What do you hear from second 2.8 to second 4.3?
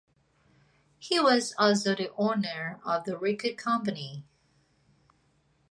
of a record company.